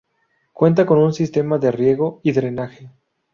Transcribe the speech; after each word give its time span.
Cuenta 0.51 0.87
con 0.87 0.97
un 0.97 1.13
sistema 1.13 1.59
de 1.59 1.71
riego 1.71 2.21
y 2.23 2.31
drenaje. 2.31 2.89